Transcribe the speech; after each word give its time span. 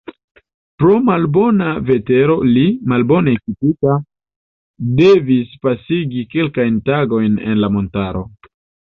Pro 0.83 0.93
malbona 1.07 1.65
vetero 1.89 2.37
li, 2.53 2.63
malbone 2.93 3.35
ekipita, 3.39 3.97
devis 5.01 5.51
pasigi 5.67 6.23
kelkajn 6.33 6.81
tagojn 6.89 7.37
en 7.51 7.61
la 7.65 7.71
montaro. 7.77 8.25